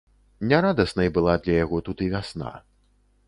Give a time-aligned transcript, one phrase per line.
[0.51, 2.51] Нярадаснай была для яго тут і вясна.